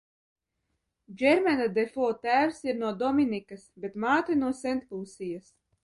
Džermena 1.19 1.67
Defo 1.75 2.09
tēvs 2.25 2.65
ir 2.71 2.81
no 2.83 2.91
Dominikas, 3.05 3.71
bet 3.85 4.03
māte 4.07 4.43
no 4.45 4.55
Sentlūsijas. 4.67 5.59